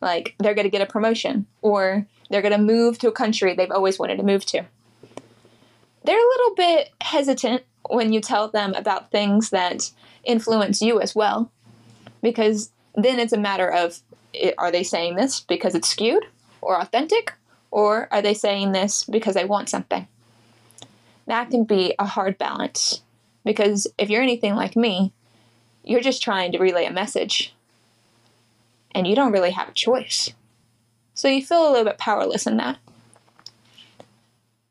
like 0.00 0.34
they're 0.38 0.54
going 0.54 0.64
to 0.64 0.70
get 0.70 0.82
a 0.82 0.86
promotion 0.86 1.46
or 1.62 2.06
they're 2.28 2.42
going 2.42 2.52
to 2.52 2.58
move 2.58 2.98
to 2.98 3.08
a 3.08 3.12
country 3.12 3.54
they've 3.54 3.70
always 3.70 3.98
wanted 3.98 4.16
to 4.16 4.22
move 4.22 4.44
to. 4.46 4.64
They're 6.04 6.16
a 6.16 6.30
little 6.30 6.54
bit 6.54 6.90
hesitant 7.00 7.62
when 7.88 8.12
you 8.12 8.20
tell 8.20 8.48
them 8.48 8.74
about 8.74 9.10
things 9.10 9.50
that 9.50 9.90
influence 10.24 10.80
you 10.80 11.00
as 11.00 11.14
well, 11.14 11.50
because 12.22 12.70
then 12.94 13.18
it's 13.18 13.32
a 13.32 13.38
matter 13.38 13.70
of 13.70 14.00
are 14.58 14.70
they 14.70 14.82
saying 14.82 15.16
this 15.16 15.40
because 15.40 15.74
it's 15.74 15.88
skewed 15.88 16.24
or 16.60 16.80
authentic, 16.80 17.34
or 17.70 18.08
are 18.12 18.22
they 18.22 18.34
saying 18.34 18.72
this 18.72 19.04
because 19.04 19.34
they 19.34 19.44
want 19.44 19.68
something? 19.68 20.06
That 21.26 21.50
can 21.50 21.64
be 21.64 21.94
a 21.98 22.06
hard 22.06 22.38
balance 22.38 23.02
because 23.44 23.86
if 23.98 24.10
you're 24.10 24.22
anything 24.22 24.54
like 24.54 24.76
me, 24.76 25.12
you're 25.84 26.00
just 26.00 26.22
trying 26.22 26.52
to 26.52 26.58
relay 26.58 26.84
a 26.86 26.92
message 26.92 27.54
and 28.94 29.06
you 29.06 29.14
don't 29.14 29.32
really 29.32 29.52
have 29.52 29.68
a 29.68 29.74
choice. 29.74 30.32
So 31.14 31.28
you 31.28 31.44
feel 31.44 31.68
a 31.68 31.70
little 31.70 31.84
bit 31.84 31.98
powerless 31.98 32.46
in 32.46 32.56
that. 32.56 32.78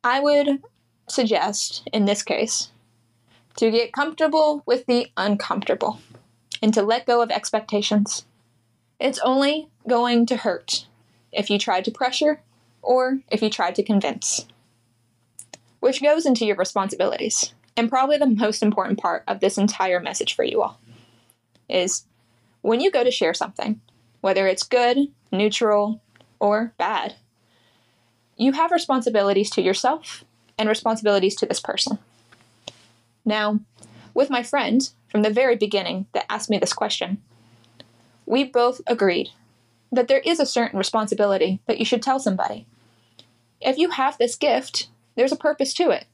I 0.03 0.19
would 0.19 0.63
suggest, 1.07 1.87
in 1.91 2.05
this 2.05 2.23
case, 2.23 2.69
to 3.57 3.71
get 3.71 3.93
comfortable 3.93 4.63
with 4.65 4.85
the 4.85 5.07
uncomfortable 5.17 5.99
and 6.61 6.73
to 6.73 6.81
let 6.81 7.05
go 7.05 7.21
of 7.21 7.31
expectations. 7.31 8.25
It's 8.99 9.19
only 9.19 9.69
going 9.87 10.25
to 10.27 10.37
hurt 10.37 10.85
if 11.31 11.49
you 11.49 11.59
try 11.59 11.81
to 11.81 11.91
pressure 11.91 12.41
or 12.81 13.19
if 13.31 13.41
you 13.41 13.49
try 13.49 13.71
to 13.71 13.83
convince. 13.83 14.45
Which 15.79 16.01
goes 16.01 16.25
into 16.25 16.45
your 16.45 16.55
responsibilities, 16.55 17.53
and 17.77 17.89
probably 17.89 18.17
the 18.17 18.27
most 18.27 18.61
important 18.61 18.99
part 18.99 19.23
of 19.27 19.39
this 19.39 19.57
entire 19.57 19.99
message 19.99 20.35
for 20.35 20.43
you 20.43 20.61
all 20.61 20.79
is 21.69 22.05
when 22.61 22.81
you 22.81 22.91
go 22.91 23.03
to 23.03 23.11
share 23.11 23.33
something, 23.33 23.79
whether 24.21 24.47
it's 24.47 24.63
good, 24.63 24.97
neutral, 25.31 26.01
or 26.39 26.73
bad, 26.77 27.15
you 28.35 28.53
have 28.53 28.71
responsibilities 28.71 29.49
to 29.51 29.61
yourself 29.61 30.23
and 30.57 30.67
responsibilities 30.67 31.35
to 31.35 31.45
this 31.45 31.59
person. 31.59 31.99
Now, 33.23 33.59
with 34.13 34.29
my 34.29 34.43
friend 34.43 34.89
from 35.07 35.21
the 35.21 35.29
very 35.29 35.55
beginning 35.55 36.07
that 36.13 36.25
asked 36.29 36.49
me 36.49 36.57
this 36.57 36.73
question, 36.73 37.21
we 38.25 38.43
both 38.43 38.81
agreed 38.87 39.29
that 39.91 40.07
there 40.07 40.19
is 40.19 40.39
a 40.39 40.45
certain 40.45 40.77
responsibility 40.77 41.59
that 41.65 41.79
you 41.79 41.85
should 41.85 42.01
tell 42.01 42.19
somebody. 42.19 42.65
If 43.61 43.77
you 43.77 43.89
have 43.91 44.17
this 44.17 44.35
gift, 44.35 44.89
there's 45.15 45.31
a 45.31 45.37
purpose 45.37 45.73
to 45.75 45.89
it. 45.89 46.05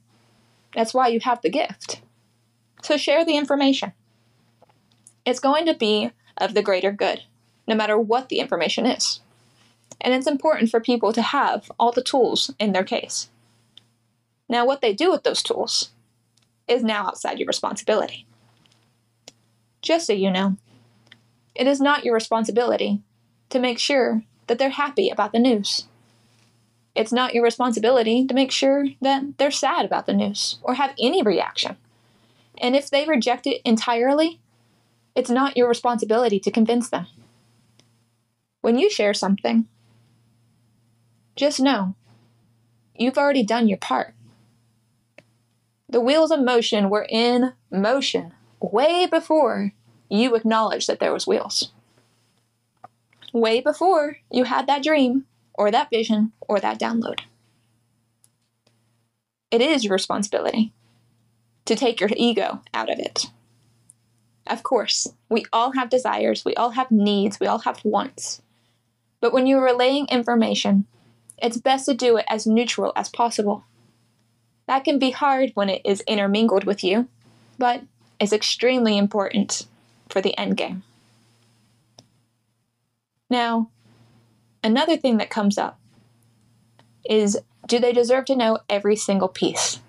That's 0.74 0.92
why 0.92 1.08
you 1.08 1.20
have 1.20 1.42
the 1.42 1.50
gift. 1.50 2.02
So 2.82 2.96
share 2.96 3.24
the 3.24 3.36
information. 3.36 3.92
It's 5.24 5.40
going 5.40 5.66
to 5.66 5.74
be 5.74 6.12
of 6.36 6.54
the 6.54 6.62
greater 6.62 6.92
good, 6.92 7.22
no 7.66 7.74
matter 7.74 7.98
what 7.98 8.28
the 8.28 8.38
information 8.38 8.86
is. 8.86 9.20
And 10.00 10.12
it's 10.12 10.26
important 10.26 10.70
for 10.70 10.80
people 10.80 11.12
to 11.12 11.22
have 11.22 11.70
all 11.78 11.92
the 11.92 12.02
tools 12.02 12.52
in 12.58 12.72
their 12.72 12.84
case. 12.84 13.30
Now, 14.48 14.64
what 14.66 14.80
they 14.80 14.92
do 14.92 15.10
with 15.10 15.24
those 15.24 15.42
tools 15.42 15.90
is 16.68 16.82
now 16.82 17.06
outside 17.06 17.38
your 17.38 17.46
responsibility. 17.46 18.26
Just 19.82 20.06
so 20.06 20.12
you 20.12 20.30
know, 20.30 20.56
it 21.54 21.66
is 21.66 21.80
not 21.80 22.04
your 22.04 22.14
responsibility 22.14 23.00
to 23.50 23.58
make 23.58 23.78
sure 23.78 24.22
that 24.46 24.58
they're 24.58 24.70
happy 24.70 25.08
about 25.08 25.32
the 25.32 25.38
news. 25.38 25.86
It's 26.96 27.12
not 27.12 27.34
your 27.34 27.44
responsibility 27.44 28.26
to 28.26 28.34
make 28.34 28.50
sure 28.50 28.86
that 29.02 29.36
they're 29.36 29.50
sad 29.50 29.84
about 29.84 30.06
the 30.06 30.14
news 30.14 30.58
or 30.62 30.74
have 30.74 30.94
any 30.98 31.22
reaction. 31.22 31.76
And 32.58 32.74
if 32.74 32.88
they 32.88 33.04
reject 33.04 33.46
it 33.46 33.60
entirely, 33.66 34.40
it's 35.14 35.28
not 35.28 35.58
your 35.58 35.68
responsibility 35.68 36.40
to 36.40 36.50
convince 36.50 36.88
them. 36.88 37.06
When 38.62 38.78
you 38.78 38.88
share 38.88 39.12
something, 39.12 39.68
just 41.36 41.60
know 41.60 41.94
you've 42.94 43.18
already 43.18 43.42
done 43.42 43.68
your 43.68 43.78
part. 43.78 44.14
The 45.90 46.00
wheels 46.00 46.30
of 46.30 46.40
motion 46.40 46.88
were 46.88 47.06
in 47.10 47.52
motion 47.70 48.32
way 48.58 49.04
before 49.04 49.74
you 50.08 50.34
acknowledged 50.34 50.88
that 50.88 50.98
there 50.98 51.12
was 51.12 51.26
wheels. 51.26 51.72
Way 53.34 53.60
before 53.60 54.16
you 54.30 54.44
had 54.44 54.66
that 54.66 54.82
dream 54.82 55.26
or 55.56 55.70
that 55.70 55.90
vision 55.90 56.32
or 56.40 56.60
that 56.60 56.78
download. 56.78 57.20
It 59.50 59.60
is 59.60 59.84
your 59.84 59.92
responsibility 59.92 60.72
to 61.64 61.76
take 61.76 62.00
your 62.00 62.10
ego 62.16 62.62
out 62.74 62.90
of 62.90 62.98
it. 62.98 63.26
Of 64.46 64.62
course, 64.62 65.08
we 65.28 65.44
all 65.52 65.72
have 65.72 65.90
desires, 65.90 66.44
we 66.44 66.54
all 66.54 66.70
have 66.70 66.90
needs, 66.90 67.40
we 67.40 67.46
all 67.46 67.60
have 67.60 67.84
wants. 67.84 68.40
But 69.20 69.32
when 69.32 69.46
you're 69.46 69.64
relaying 69.64 70.06
information, 70.08 70.86
it's 71.38 71.56
best 71.56 71.86
to 71.86 71.94
do 71.94 72.16
it 72.16 72.24
as 72.28 72.46
neutral 72.46 72.92
as 72.94 73.08
possible. 73.08 73.64
That 74.66 74.84
can 74.84 74.98
be 74.98 75.10
hard 75.10 75.50
when 75.54 75.68
it 75.68 75.82
is 75.84 76.02
intermingled 76.02 76.64
with 76.64 76.82
you, 76.84 77.08
but 77.58 77.82
is 78.20 78.32
extremely 78.32 78.96
important 78.96 79.66
for 80.08 80.20
the 80.20 80.36
end 80.38 80.56
game. 80.56 80.82
Now, 83.28 83.70
another 84.62 84.96
thing 84.96 85.16
that 85.18 85.30
comes 85.30 85.58
up 85.58 85.78
is 87.08 87.38
do 87.66 87.78
they 87.78 87.92
deserve 87.92 88.24
to 88.26 88.36
know 88.36 88.58
every 88.68 88.96
single 88.96 89.28
piece? 89.28 89.80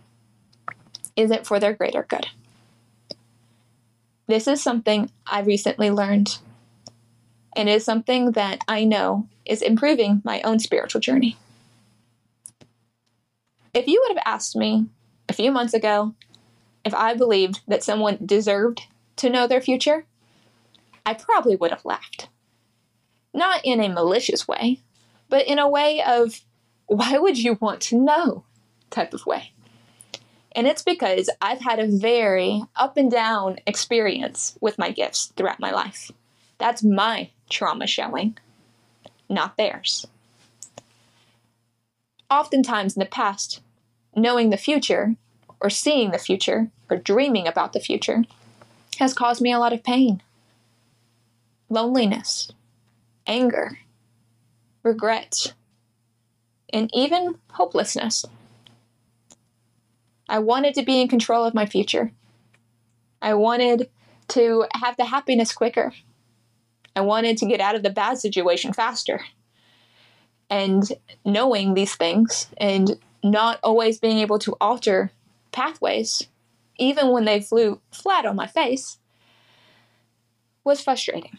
Is 1.16 1.32
it 1.32 1.46
for 1.46 1.60
their 1.60 1.74
greater 1.74 2.04
good? 2.08 2.28
This 4.28 4.48
is 4.48 4.62
something 4.62 5.10
I 5.26 5.42
recently 5.42 5.90
learned, 5.90 6.40
and 7.56 7.70
is 7.70 7.86
something 7.86 8.32
that 8.34 8.62
I 8.68 8.84
know 8.84 9.28
is 9.46 9.62
improving 9.62 10.22
my 10.26 10.42
own 10.42 10.60
spiritual 10.60 11.02
journey. 11.02 11.38
If 13.74 13.88
you 13.88 14.04
would 14.04 14.18
have 14.18 14.24
asked 14.26 14.56
me 14.56 14.88
a 15.30 15.34
few 15.34 15.52
months 15.52 15.74
ago 15.74 16.14
if 16.84 16.94
I 16.94 17.14
believed 17.14 17.62
that 17.68 17.84
someone 17.84 18.18
deserved 18.26 18.82
to 19.18 19.30
know 19.30 19.48
their 19.48 19.62
future, 19.62 20.06
I 21.06 21.14
probably 21.14 21.56
would 21.56 21.72
have 21.72 21.86
laughed. 21.86 22.30
Not 23.38 23.62
in 23.63 23.79
a 23.79 23.88
malicious 23.88 24.48
way, 24.48 24.82
but 25.29 25.48
in 25.48 25.60
a 25.60 25.70
way 25.70 26.01
of, 26.01 26.41
why 26.88 27.17
would 27.17 27.38
you 27.38 27.58
want 27.62 27.79
to 27.82 27.98
know 27.98 28.44
type 28.89 29.13
of 29.13 29.25
way. 29.25 29.51
And 30.53 30.65
it's 30.67 30.82
because 30.82 31.29
I've 31.41 31.62
had 31.62 31.79
a 31.79 31.88
very 31.88 32.63
up 32.75 32.98
and 32.98 33.12
down 33.12 33.58
experience 33.67 34.58
with 34.60 34.79
my 34.79 34.91
gifts 34.91 35.32
throughout 35.36 35.60
my 35.60 35.71
life. 35.71 36.12
That's 36.58 36.84
my 36.84 37.30
trauma 37.50 37.86
showing, 37.86 38.38
not 39.30 39.58
theirs. 39.58 40.08
Oftentimes 42.30 42.95
in 42.95 43.00
the 43.00 43.06
past, 43.06 43.62
knowing 44.15 44.50
the 44.50 44.58
future, 44.58 45.15
or 45.62 45.69
seeing 45.69 46.12
the 46.12 46.17
future, 46.17 46.69
or 46.89 46.97
dreaming 46.97 47.47
about 47.47 47.73
the 47.73 47.80
future, 47.80 48.23
has 49.00 49.13
caused 49.13 49.41
me 49.41 49.52
a 49.52 49.60
lot 49.60 49.73
of 49.73 49.84
pain, 49.84 50.21
loneliness, 51.69 52.52
anger, 53.28 53.78
regret, 54.84 55.54
and 56.74 56.90
even 56.94 57.36
hopelessness. 57.52 58.26
I 60.30 60.40
wanted 60.40 60.74
to 60.76 60.84
be 60.84 61.02
in 61.02 61.08
control 61.08 61.46
of 61.46 61.54
my 61.54 61.66
future. 61.66 62.12
I 63.22 63.34
wanted 63.34 63.90
to 64.30 64.66
have 64.74 64.98
the 64.98 65.06
happiness 65.06 65.54
quicker. 65.54 65.94
I 66.96 67.02
wanted 67.02 67.38
to 67.38 67.46
get 67.46 67.62
out 67.62 67.76
of 67.76 67.84
the 67.84 67.90
bad 67.90 68.18
situation 68.18 68.74
faster. 68.74 69.22
And 70.50 70.84
knowing 71.26 71.74
these 71.74 71.96
things 71.96 72.48
and 72.58 72.98
not 73.24 73.60
always 73.63 74.00
being 74.00 74.20
able 74.20 74.40
to 74.40 74.56
alter 74.60 75.12
pathways, 75.52 76.28
even 76.78 77.10
when 77.10 77.26
they 77.26 77.42
flew 77.42 77.82
flat 77.92 78.26
on 78.26 78.36
my 78.36 78.48
face, 78.48 79.00
was 80.63 80.82
frustrating. 80.82 81.38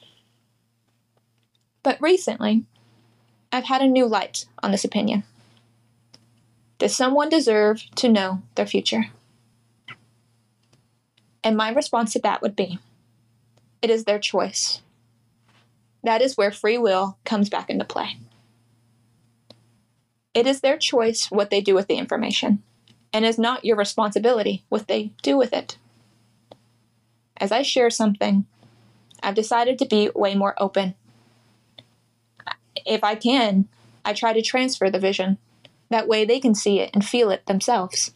But 1.88 2.02
recently, 2.02 2.66
I've 3.50 3.64
had 3.64 3.80
a 3.80 3.86
new 3.86 4.04
light 4.04 4.44
on 4.62 4.72
this 4.72 4.84
opinion. 4.84 5.24
Does 6.76 6.94
someone 6.94 7.30
deserve 7.30 7.82
to 7.94 8.10
know 8.10 8.42
their 8.56 8.66
future? 8.66 9.06
And 11.42 11.56
my 11.56 11.70
response 11.70 12.12
to 12.12 12.18
that 12.18 12.42
would 12.42 12.54
be 12.54 12.78
it 13.80 13.88
is 13.88 14.04
their 14.04 14.18
choice. 14.18 14.82
That 16.04 16.20
is 16.20 16.36
where 16.36 16.52
free 16.52 16.76
will 16.76 17.16
comes 17.24 17.48
back 17.48 17.70
into 17.70 17.86
play. 17.86 18.18
It 20.34 20.46
is 20.46 20.60
their 20.60 20.76
choice 20.76 21.30
what 21.30 21.48
they 21.48 21.62
do 21.62 21.74
with 21.74 21.86
the 21.86 21.96
information, 21.96 22.62
and 23.14 23.24
is 23.24 23.38
not 23.38 23.64
your 23.64 23.76
responsibility 23.76 24.62
what 24.68 24.88
they 24.88 25.12
do 25.22 25.38
with 25.38 25.54
it. 25.54 25.78
As 27.38 27.50
I 27.50 27.62
share 27.62 27.88
something, 27.88 28.44
I've 29.22 29.34
decided 29.34 29.78
to 29.78 29.86
be 29.86 30.10
way 30.14 30.34
more 30.34 30.54
open. 30.58 30.94
If 32.88 33.04
I 33.04 33.14
can, 33.14 33.68
I 34.04 34.14
try 34.14 34.32
to 34.32 34.40
transfer 34.40 34.90
the 34.90 34.98
vision 34.98 35.36
that 35.90 36.08
way 36.08 36.24
they 36.24 36.40
can 36.40 36.54
see 36.54 36.80
it 36.80 36.90
and 36.94 37.04
feel 37.04 37.30
it 37.30 37.44
themselves. 37.46 38.14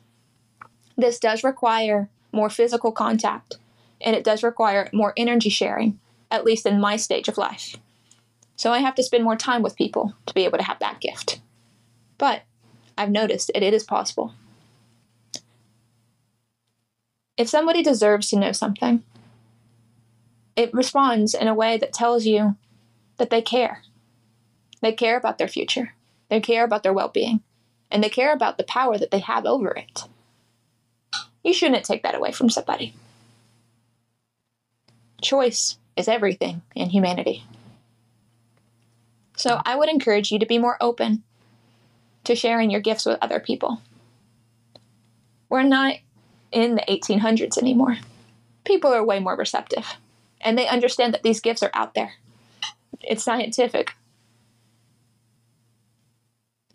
This 0.96 1.18
does 1.18 1.44
require 1.44 2.08
more 2.32 2.48
physical 2.48 2.90
contact, 2.90 3.58
and 4.00 4.16
it 4.16 4.24
does 4.24 4.42
require 4.42 4.88
more 4.92 5.12
energy 5.16 5.50
sharing, 5.50 6.00
at 6.30 6.44
least 6.44 6.64
in 6.64 6.80
my 6.80 6.96
stage 6.96 7.28
of 7.28 7.36
life. 7.36 7.76
So 8.56 8.72
I 8.72 8.78
have 8.78 8.94
to 8.94 9.02
spend 9.02 9.24
more 9.24 9.36
time 9.36 9.62
with 9.62 9.76
people 9.76 10.14
to 10.26 10.34
be 10.34 10.44
able 10.44 10.58
to 10.58 10.64
have 10.64 10.78
that 10.78 11.00
gift. 11.00 11.40
But 12.16 12.42
I've 12.96 13.10
noticed 13.10 13.50
it, 13.54 13.62
it 13.62 13.74
is 13.74 13.84
possible. 13.84 14.32
If 17.36 17.48
somebody 17.48 17.82
deserves 17.82 18.30
to 18.30 18.38
know 18.38 18.52
something, 18.52 19.02
it 20.56 20.72
responds 20.72 21.34
in 21.34 21.48
a 21.48 21.54
way 21.54 21.76
that 21.76 21.92
tells 21.92 22.24
you 22.24 22.56
that 23.18 23.30
they 23.30 23.42
care. 23.42 23.82
They 24.82 24.92
care 24.92 25.16
about 25.16 25.38
their 25.38 25.48
future. 25.48 25.94
They 26.28 26.40
care 26.40 26.64
about 26.64 26.82
their 26.82 26.92
well 26.92 27.08
being 27.08 27.40
and 27.92 28.02
they 28.02 28.08
care 28.08 28.32
about 28.32 28.56
the 28.56 28.64
power 28.64 28.98
that 28.98 29.10
they 29.10 29.18
have 29.20 29.44
over 29.44 29.70
it. 29.70 30.04
You 31.44 31.52
shouldn't 31.52 31.84
take 31.84 32.02
that 32.02 32.14
away 32.14 32.32
from 32.32 32.48
somebody. 32.48 32.94
Choice 35.20 35.76
is 35.96 36.08
everything 36.08 36.62
in 36.74 36.90
humanity. 36.90 37.44
So 39.36 39.60
I 39.64 39.76
would 39.76 39.88
encourage 39.88 40.32
you 40.32 40.38
to 40.38 40.46
be 40.46 40.58
more 40.58 40.78
open 40.80 41.22
to 42.24 42.34
sharing 42.34 42.70
your 42.70 42.80
gifts 42.80 43.04
with 43.04 43.18
other 43.20 43.40
people. 43.40 43.82
We're 45.48 45.62
not 45.62 45.96
in 46.50 46.76
the 46.76 46.84
1800s 46.88 47.58
anymore. 47.58 47.98
People 48.64 48.92
are 48.92 49.04
way 49.04 49.18
more 49.18 49.36
receptive, 49.36 49.96
and 50.40 50.56
they 50.56 50.68
understand 50.68 51.12
that 51.12 51.22
these 51.22 51.40
gifts 51.40 51.62
are 51.62 51.70
out 51.74 51.94
there. 51.94 52.14
It's 53.00 53.24
scientific. 53.24 53.94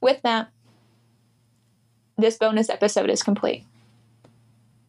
With 0.02 0.22
that, 0.22 0.50
this 2.18 2.38
bonus 2.38 2.70
episode 2.70 3.10
is 3.10 3.24
complete. 3.24 3.66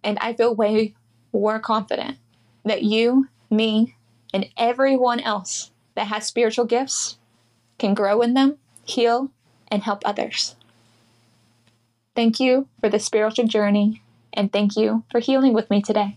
And 0.02 0.18
I 0.20 0.32
feel 0.32 0.54
way 0.54 0.94
more 1.32 1.58
confident 1.58 2.18
that 2.64 2.82
you, 2.82 3.28
me, 3.50 3.96
and 4.32 4.46
everyone 4.56 5.20
else 5.20 5.70
that 5.94 6.08
has 6.08 6.26
spiritual 6.26 6.64
gifts 6.64 7.18
can 7.78 7.94
grow 7.94 8.22
in 8.22 8.34
them, 8.34 8.58
heal, 8.84 9.30
and 9.68 9.82
help 9.82 10.02
others. 10.04 10.56
Thank 12.14 12.40
you 12.40 12.68
for 12.80 12.88
the 12.88 12.98
spiritual 12.98 13.46
journey, 13.46 14.02
and 14.32 14.52
thank 14.52 14.76
you 14.76 15.04
for 15.10 15.20
healing 15.20 15.52
with 15.52 15.70
me 15.70 15.82
today. 15.82 16.16